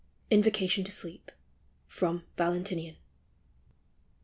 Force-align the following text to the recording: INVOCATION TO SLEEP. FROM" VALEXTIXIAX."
INVOCATION 0.31 0.83
TO 0.83 0.91
SLEEP. 0.91 1.31
FROM" 1.87 2.23
VALEXTIXIAX." 2.35 2.97